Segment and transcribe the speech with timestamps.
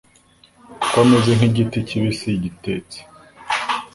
[0.91, 2.97] Ko ameze nk'igiti kibisi gitetse